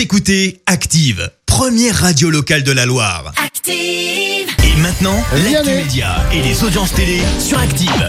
[0.00, 3.34] Vous écoutez Active, première radio locale de la Loire.
[3.36, 3.74] Active.
[3.74, 8.08] Et maintenant, l'actu média et les audiences télé sur Active.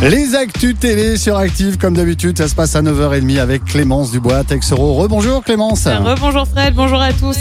[0.00, 4.44] Les actus télé sur Active, comme d'habitude, ça se passe à 9h30 avec Clémence Dubois,
[4.44, 4.94] Texero.
[4.94, 5.84] Rebonjour Clémence.
[5.84, 7.36] Rebonjour Fred, bonjour à tous.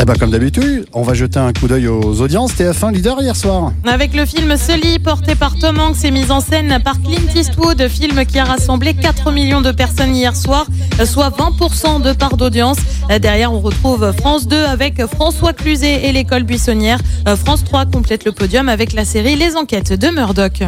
[0.00, 2.52] Eh ben, comme d'habitude, on va jeter un coup d'œil aux audiences.
[2.54, 3.72] TF1 leader hier soir.
[3.84, 7.86] Avec le film Sully, porté par Tom Hanks et mis en scène par Clint Eastwood,
[7.88, 10.66] film qui a rassemblé 4 millions de personnes hier soir,
[11.04, 12.78] soit 20% de part d'audience.
[13.20, 16.98] Derrière, on retrouve France 2 avec François Cluzet et l'école buissonnière.
[17.44, 20.62] France 3 complète le podium avec la série Les enquêtes de Murdoch.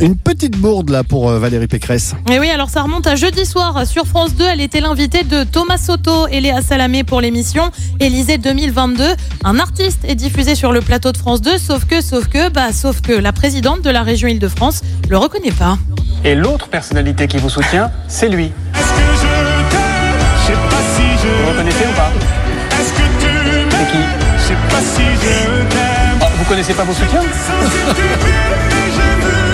[0.00, 2.14] Une petite bourde là pour euh, Valérie Pécresse.
[2.32, 4.44] Et oui, alors ça remonte à jeudi soir sur France 2.
[4.44, 9.04] Elle était l'invitée de Thomas Soto et Léa Salamé pour l'émission Élysée 2022.
[9.44, 12.72] Un artiste est diffusé sur le plateau de France 2, sauf que, sauf que, bah,
[12.72, 15.76] sauf que la présidente de la région Île-de-France le reconnaît pas.
[16.24, 18.46] Et l'autre personnalité qui vous soutient, c'est lui.
[18.74, 19.26] Est-ce que je
[19.70, 22.10] t'aime Je sais pas si je Vous reconnaissez ou pas?
[22.80, 23.68] Est-ce que tu m'aimes?
[23.70, 24.04] C'est qui?
[24.38, 25.68] Je sais pas si je t'aime
[26.22, 27.20] Ah, Vous connaissez pas vos soutiens?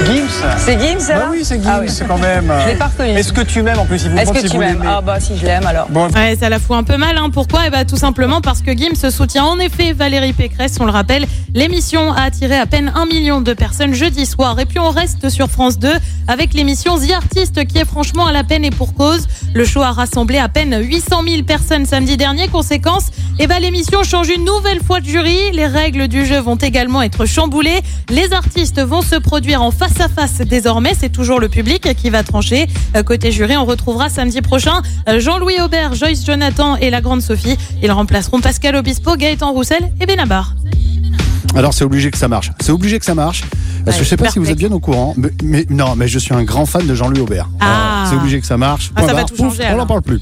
[0.07, 0.36] Gims?
[0.67, 1.89] C'est Gims, ça Bah oui, c'est Gims, Ah oui.
[2.09, 2.53] quand même.
[2.65, 3.11] Je l'ai pas reconnu.
[3.11, 4.83] Est-ce que tu m'aimes en plus il vous Est-ce que si tu m'aimes.
[4.85, 5.87] Ah bah si je l'aime alors.
[5.91, 7.17] Bon, Ouais, ça la fout un peu mal.
[7.17, 7.31] Hein.
[7.33, 7.61] Pourquoi?
[7.67, 10.75] Eh ben, tout simplement parce que Gims soutient en effet Valérie Pécresse.
[10.81, 14.59] On le rappelle, l'émission a attiré à peine un million de personnes jeudi soir.
[14.59, 15.89] Et puis on reste sur France 2
[16.27, 19.29] avec l'émission The Artist qui est franchement à la peine et pour cause.
[19.55, 22.49] Le show a rassemblé à peine 800 000 personnes samedi dernier.
[22.49, 23.05] Conséquence,
[23.39, 25.53] eh ben, l'émission change une nouvelle fois de jury.
[25.53, 27.81] Les règles du jeu vont également être chamboulées.
[28.11, 30.95] Les artistes vont se produire en face à face désormais.
[30.99, 32.67] C'est toujours le public qui va trancher.
[32.97, 37.21] Euh, Côté jury, on retrouvera samedi prochain euh, Jean-Louis Aubert, Joyce Jonathan et la grande
[37.21, 37.59] Sophie.
[37.83, 40.55] Ils remplaceront Pascal Obispo, Gaëtan Roussel et Benabar.
[41.55, 42.53] Alors c'est obligé que ça marche.
[42.61, 43.45] C'est obligé que ça marche.
[43.87, 46.09] Parce que je sais pas si vous êtes bien au courant, mais, mais- non, mais
[46.09, 47.49] je suis un grand fan de Jean-Louis Aubert.
[47.61, 48.05] Ah.
[48.11, 48.91] C'est obligé que ça marche.
[48.95, 49.31] Ah, Point ça va barre.
[49.31, 50.21] tout changer, Ouf, on n'en parle plus.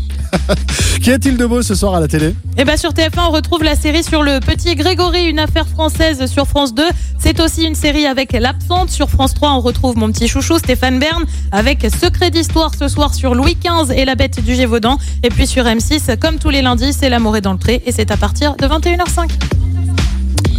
[1.03, 2.35] Qu'y a-t-il de beau ce soir à la télé?
[2.57, 6.27] Et bien sur TF1, on retrouve la série sur le petit Grégory, une affaire française
[6.31, 6.83] sur France 2.
[7.19, 8.91] C'est aussi une série avec l'absente.
[8.91, 13.15] Sur France 3, on retrouve mon petit chouchou Stéphane Bern avec Secret d'histoire ce soir
[13.15, 14.99] sur Louis XV et la bête du Gévaudan.
[15.23, 17.93] Et puis sur M6, comme tous les lundis, c'est L'amour est dans le pré et
[17.93, 19.29] c'est à partir de 21h05.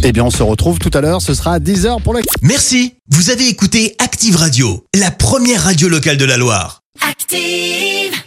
[0.02, 1.22] Eh bien, on se retrouve tout à l'heure.
[1.22, 2.20] Ce sera à 10h pour la.
[2.42, 2.94] Merci.
[3.10, 6.82] Vous avez écouté Active Radio, la première radio locale de la Loire.
[7.00, 8.25] Active.